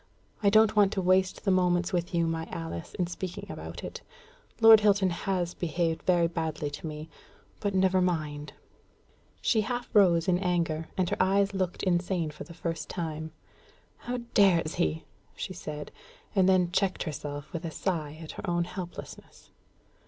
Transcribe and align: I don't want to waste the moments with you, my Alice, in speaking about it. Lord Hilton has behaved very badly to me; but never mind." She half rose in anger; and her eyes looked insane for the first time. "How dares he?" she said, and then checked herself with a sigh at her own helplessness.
I 0.41 0.49
don't 0.49 0.75
want 0.75 0.91
to 0.93 0.99
waste 1.01 1.45
the 1.45 1.51
moments 1.51 1.93
with 1.93 2.11
you, 2.11 2.25
my 2.25 2.47
Alice, 2.47 2.95
in 2.95 3.05
speaking 3.05 3.45
about 3.51 3.83
it. 3.83 4.01
Lord 4.59 4.79
Hilton 4.79 5.11
has 5.11 5.53
behaved 5.53 6.01
very 6.01 6.25
badly 6.25 6.71
to 6.71 6.87
me; 6.87 7.07
but 7.59 7.75
never 7.75 8.01
mind." 8.01 8.51
She 9.41 9.61
half 9.61 9.87
rose 9.93 10.27
in 10.27 10.39
anger; 10.39 10.87
and 10.97 11.07
her 11.11 11.17
eyes 11.19 11.53
looked 11.53 11.83
insane 11.83 12.31
for 12.31 12.45
the 12.45 12.55
first 12.55 12.89
time. 12.89 13.31
"How 13.97 14.17
dares 14.33 14.73
he?" 14.73 15.05
she 15.35 15.53
said, 15.53 15.91
and 16.33 16.49
then 16.49 16.71
checked 16.71 17.03
herself 17.03 17.53
with 17.53 17.63
a 17.63 17.69
sigh 17.69 18.17
at 18.23 18.31
her 18.31 18.49
own 18.49 18.63
helplessness. 18.63 19.51